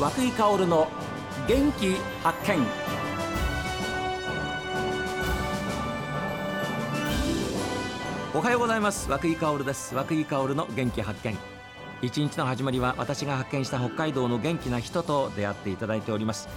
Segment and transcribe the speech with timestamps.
[0.00, 0.88] 和久井薫の
[1.46, 2.66] 元気発見。
[8.32, 9.10] おはようございます。
[9.10, 9.94] 和久井薫です。
[9.94, 11.36] 和久井薫の元気発見。
[12.00, 16.48] 一日の始まりは私が発見した北海道の元気な人と出会っていただいております。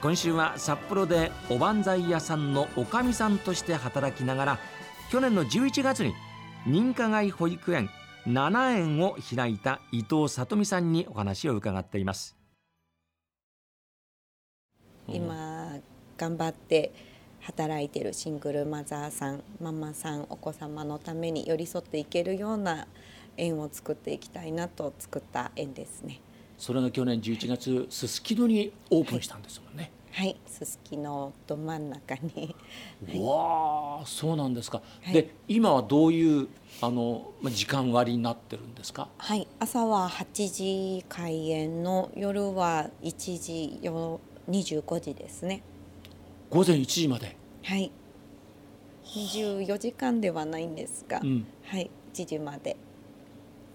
[0.00, 4.58] 今週は札幌でおばんざい屋さんのおかみさんとして働きながら
[5.10, 6.14] 去年の11月に
[6.64, 7.90] 認可外保育園
[8.28, 12.37] 7園を開いた伊藤さとみさんにお話を伺っています。
[15.08, 15.78] 今
[16.16, 16.92] 頑張って
[17.40, 22.86] 働いてるシングルマザーさんママさんお子様のために寄り添っていけるような
[23.36, 26.20] 園を作っていきたいなと作った園ですね。
[26.58, 29.92] それが去年11月すすきのにオープンしたんですもんね。
[30.10, 32.56] はいすすきのど真ん中に、
[33.06, 36.48] はい、わあそうなんですか、はい、で今はどういう
[36.80, 39.08] あの時間割になってるんですか？
[39.18, 44.18] はい朝は8時開園の夜は1時よ
[44.48, 45.62] 25時ですね。
[46.50, 47.36] 午前1時まで。
[47.62, 47.90] はい。
[49.04, 51.90] 24時間ではないんですが、うん、はい。
[52.12, 52.76] 1時まで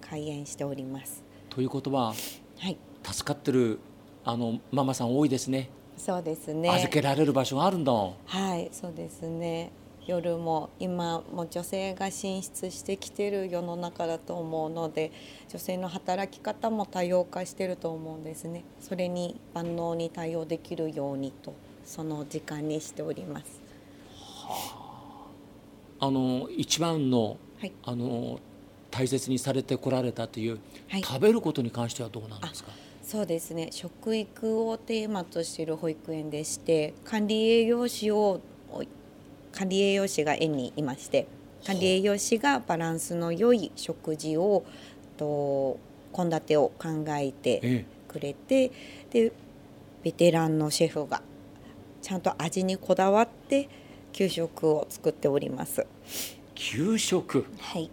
[0.01, 1.23] 開園しております。
[1.49, 2.13] ということは、
[2.59, 3.79] はい、助かってる
[4.25, 5.69] あのママさん多いですね。
[5.97, 6.69] そうですね。
[6.69, 7.91] 預けられる場所があるんだ。
[7.91, 9.71] はいそうですね
[10.05, 15.11] 夜も今も女性が進出してきてる世の中だと思うので
[15.49, 18.63] 女性の働き方も多様化してると思うんですね。
[18.81, 21.53] それに万能に対応できるようにと
[21.85, 23.61] その時間にしております。
[24.45, 25.27] は
[25.99, 28.39] あ、あの一番の、はい、あの
[28.91, 30.59] 大切にされてこられたという、
[30.89, 32.71] はい、食べることに関してはどうなんですか？
[33.03, 33.69] そうですね。
[33.71, 38.41] 食育をテーマとしている保育園でして管理栄養士を
[39.53, 41.27] 管理栄養士が園にいまして
[41.65, 44.65] 管理栄養士がバランスの良い食事を
[45.15, 45.79] と
[46.13, 48.71] 献立を考えてくれて、え
[49.13, 49.31] え、で
[50.03, 51.21] ベテランのシェフが
[52.01, 53.69] ちゃんと味にこだわって
[54.11, 55.85] 給食を作っております。
[56.53, 57.45] 給食？
[57.59, 57.89] はい。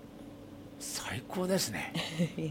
[0.78, 1.92] 最高ですね。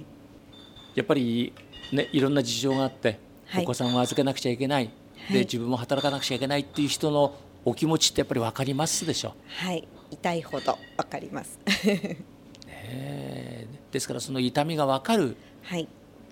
[0.95, 1.53] やっぱり
[1.91, 4.89] ねいろんな事情があって、はい、お子さんを預けなくちゃいけない、
[5.31, 9.33] で自分も働かなくちゃいけないっていう人のお気持ちってやっぱり分かりますでしょ？
[9.47, 11.59] はい痛いほど分かります。
[12.65, 15.35] ねですからその痛みが分かる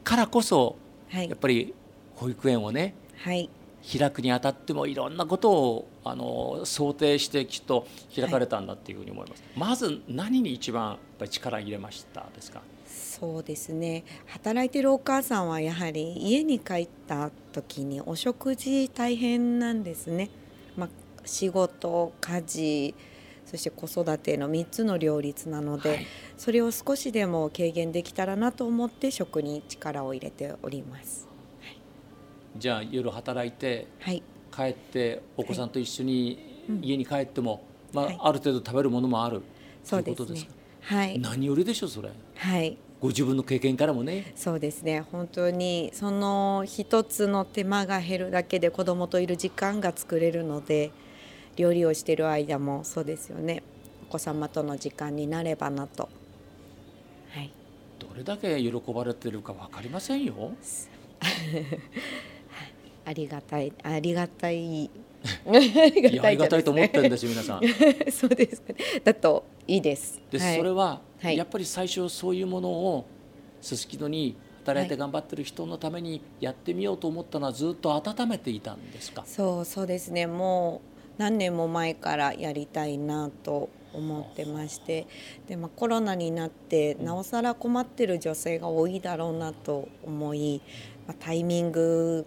[0.04, 0.76] からこそ、
[1.10, 1.74] はい、やっぱり
[2.16, 3.50] 保育園をね、はい、
[3.98, 7.86] 開くにあたってもいろんなことをあの想定してきっと
[8.16, 12.62] 開かれたんだっていうふうに思います、はい、まず何に一番やっぱり力入れましたですか？
[12.88, 14.04] そうですね。
[14.28, 20.47] 働いてるお母さんはやはり家に帰った時にお食事大変なんですね、まあ、
[21.28, 22.96] 仕事家事
[23.46, 26.08] そして子育ての3つの両立なので、はい、
[26.38, 31.30] それを少しでも軽減できたらなと思って食に力を入れております。
[31.62, 31.80] はい、
[32.58, 34.22] じゃあ夜働いて、はい、
[34.54, 39.42] 帰ってお子さんと一緒に家に帰っても、まあ、ある程度食べるものもある
[39.90, 40.52] ということですか、
[40.82, 42.10] はい、何よりでしょうそれ。
[42.36, 42.78] はい。
[43.00, 44.34] ご自分の経験からもね。
[44.36, 45.06] そうですね。
[45.12, 50.92] 本当にその一つの手間が減るだけで子供といる時間が作れるので
[51.58, 53.64] 料理をしている間もそうですよね。
[54.08, 56.08] お子様との時間になればなと、
[57.34, 57.52] はい、
[58.00, 60.52] どれだけ喜ばれてるか分かりませんよ。
[63.04, 64.86] ありがたいありがたい。
[64.86, 64.90] い
[66.16, 67.62] やありがたいと思ってるんですよ皆さん。
[68.12, 68.64] そうです
[69.04, 70.22] だといいです。
[70.32, 73.06] で、はい、それは、はい、やっぱり最初そういうものを
[73.62, 80.28] すすきのに働いて頑張ってる人のためにやってみようと思ったのはずっと温めていたんですか、そうそうですね。
[80.28, 85.08] もう何年も前からやりたいなと思ってまして
[85.48, 90.62] で、まあ、コロナになってなおさら困ってる女性が多いだろうなと思い、
[91.08, 92.26] まあ、タイミング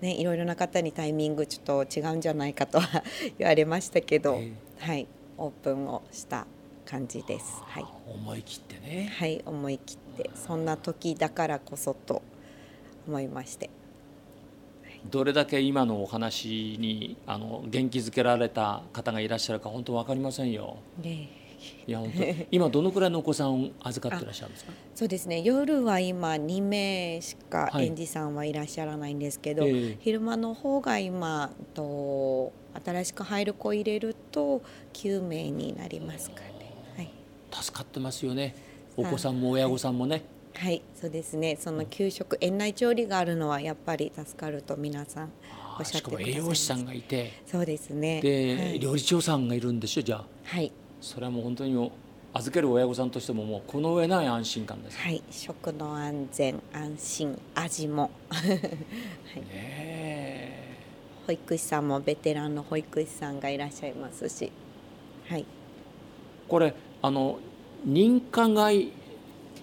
[0.00, 3.04] ね、いろいろな方にタイミングちょっと違うんじゃないかとは
[3.38, 4.40] 言われましたけど、
[4.78, 5.06] はい、
[5.36, 6.46] オープンをした
[6.86, 7.62] 感じです。
[7.66, 9.12] はい、思い切ってね。
[9.18, 12.22] はい、思い切ってそんな時だからこそと
[13.06, 13.68] 思いまして。
[15.08, 20.78] どれだけ今のお話にあの元気づけられた方がいらっしゃるか本当分かりませんよ。
[21.86, 24.72] いや本当今どのくらいのお子さんを預かってらっしゃるんですか？
[24.94, 25.42] そうですね。
[25.42, 29.70] 夜は今2名しか園児さんはいらっしゃらないんですけど、はい。
[29.70, 32.52] えー、昼間の方が今と
[32.84, 34.62] 新しく入る子入れると
[34.94, 37.10] 9名になりますかね、はい、
[37.50, 38.54] 助かってますよね。
[38.96, 40.22] お子さんも親御さんもね。
[40.60, 41.56] はいそうですね。
[41.58, 45.32] その給食園内調理があるのはやっぱり助かると皆さん
[45.78, 47.32] おっしゃってください栄養士さんがいて。
[47.46, 48.20] そうですね。
[48.20, 50.24] で、はい、料理長さんがいるんでしょじゃあ。
[50.44, 50.70] はい。
[51.00, 51.90] それはもう本当に
[52.34, 54.98] 預ける親御さんとしてももうこの上ない安心感です。
[54.98, 58.10] はい、食の安全安心味も。
[59.50, 60.76] ね
[61.26, 64.52] 保育士さんもベテランの保育士さんがいらっしゃいますし。
[65.26, 65.46] はい。
[66.46, 67.38] これあの
[67.88, 68.99] 認可外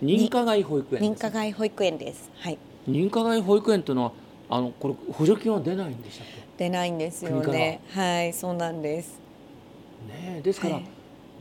[0.01, 1.21] 認可外保育園認です。
[1.21, 2.29] 可外保育園です。
[2.39, 2.57] はい。
[2.87, 4.11] 認可外保育園というのは
[4.49, 6.27] あのこれ補助金は出ないんでしたっ
[6.57, 7.81] 出ないんですよね。
[7.89, 9.19] はいそうなんです。
[10.07, 10.85] けねえですから、はい。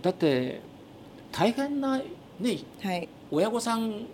[0.02, 0.60] だって
[1.32, 2.04] 大変なね
[2.82, 3.08] はい。
[3.30, 4.06] 親御さん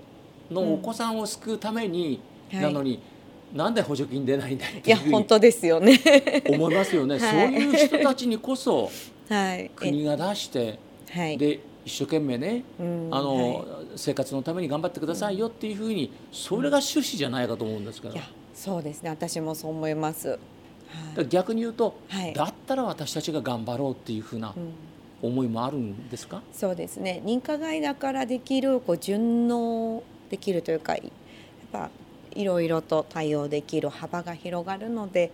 [0.50, 2.62] のお子さんを救うために、はい。
[2.62, 3.00] なのに、
[3.52, 5.98] なんで補助金出ないんだっいや本当ですよね。
[6.48, 7.52] 思いますよね、 はい。
[7.52, 8.90] そういう人たちにこそ
[9.28, 9.70] はい。
[9.74, 10.78] 国が出して、
[11.14, 11.38] えはい。
[11.38, 13.64] で一生懸命ね、うんあのは
[13.96, 18.22] 生活のために頑張ってくださいよっていうふうにそれが趣旨じゃないかと思うんですけど、いや
[18.54, 19.10] そうですね。
[19.10, 20.38] 私もそう思います。
[21.16, 22.32] はい、逆に言うと、はい。
[22.32, 24.72] だったら私たちが頑張ろうっていうふうなうん。
[25.22, 27.22] 思いもあるんですか、そうですね。
[27.24, 31.04] 認可外だからできるこう順応できるというかやっ
[31.70, 31.90] ぱ
[32.34, 35.30] いろいろと対応できる幅が広がるので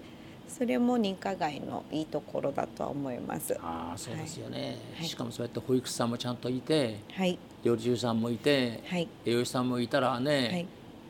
[0.49, 3.56] それも認可外のいいところだとは思います。
[3.62, 5.06] ああそうですよね、はい。
[5.06, 7.39] しかもそうやって保育士さんもちゃんといてはい。
[7.62, 9.09] 幼児さんもいてはい。
[9.25, 10.67] 栄養士さんもいたらね、はい。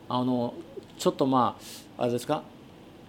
[0.09, 0.53] あの
[0.97, 1.57] ちょっとま
[1.97, 2.43] ああれですか？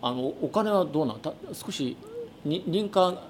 [0.00, 1.20] あのお金はどうなん？
[1.20, 1.96] た少し
[2.44, 3.22] に認可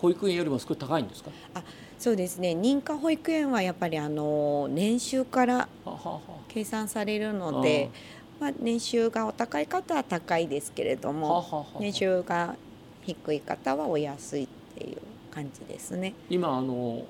[0.00, 1.30] 保育園よりも少し高いんですか？
[1.54, 1.62] あ
[1.98, 2.52] そうですね。
[2.52, 6.20] 認可保育園はやっぱりあの年収からははは。
[6.48, 7.90] 計算されるので、
[8.40, 12.54] まあ、年収がお高い方は高いですけれどはもはは年収が
[13.02, 14.98] 低い方はお安いっていう
[15.32, 16.14] 感じですね。
[16.30, 17.02] 今あの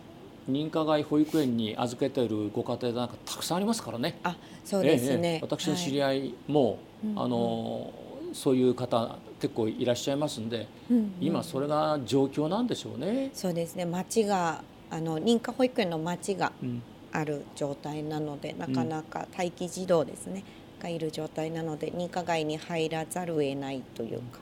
[0.48, 4.18] 認可外保育園に預けているご家庭なんかたくさんありますからね。
[4.22, 5.38] あそうですね、ええええ。
[5.42, 6.34] 私の知り合い、合い。
[6.46, 7.92] も、うんあの
[8.32, 11.12] そういう方結構いらっしゃいますんで、うんうん。
[11.20, 13.30] 今それが状況なんでしょうね。
[13.34, 13.84] そうですね。
[13.84, 16.82] 町があの認可保育園の町がうん。
[17.10, 20.44] ある状態なのでなかなか待機児童ですね、
[20.78, 24.38] がいる状態なので認可外に入らざるを得ないというか。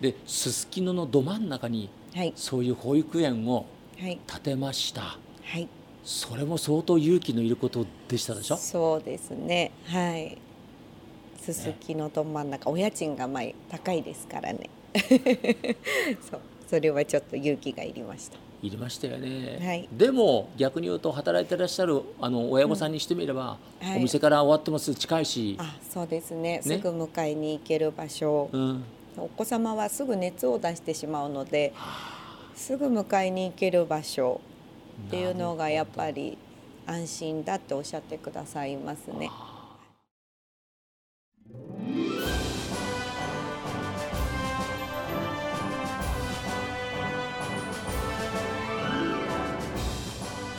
[0.00, 2.32] ですすきののど真ん中にはい。
[2.36, 3.66] そういう保育園を
[3.98, 4.18] はい。
[4.26, 5.18] 建てました。
[5.42, 5.68] はい。
[6.04, 8.56] それも相当勇気のいることでしたでしょ？
[8.56, 9.70] そうですね。
[9.86, 10.38] はい。
[11.40, 14.68] すすきのど真ん中、お家賃がまあ高いですからね。
[16.30, 16.40] そう。
[16.68, 19.88] それはちょっと勇気がいりましたいりましたよね、はい。
[19.92, 23.98] でも逆に言うと働いてらっしゃるあの親御さんにしてみれば、はい。
[23.98, 26.60] お店から終わってもすぐ近いし、あそうですね。
[26.62, 28.84] すぐ迎えに行ける場所、うん、
[29.18, 31.72] お子様はすぐ熱を出してしまうので
[32.54, 34.40] すぐ迎えに行ける場所
[35.08, 36.38] っていうのがやっぱり
[36.86, 39.30] 安心だっておっしゃってくださいますね。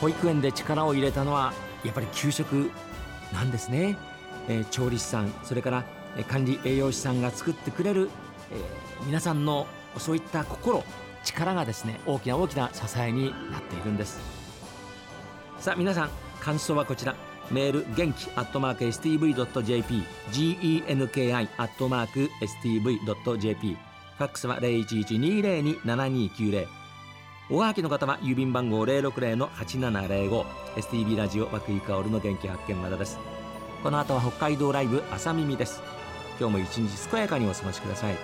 [0.08, 1.52] 保育園で力を入れたのは
[1.84, 2.72] やっぱり給食
[3.34, 3.98] なんですね、
[4.48, 5.84] えー調理師さんそれから
[6.16, 8.10] えー管理栄養士さんが作ってくれる、
[8.52, 9.68] えー皆さんの
[9.98, 10.82] そういった心
[11.26, 14.18] 力がですね大きな大きな支えになっているんです。
[15.60, 16.10] さあ皆さん
[16.40, 17.14] 感想はこちら。
[17.52, 23.78] メール元気アットマーク STV.jp genki アットマーク STV.jp
[24.18, 26.68] ファックスは0112027290
[27.50, 30.46] おはがきの方は郵便番号060-8705
[30.76, 33.18] STB ラジオ和久井香織の元気発見までです。
[33.82, 35.82] この後は北海道ライブ朝耳です。
[36.38, 38.16] 今日も一日健やかにお過ごしください。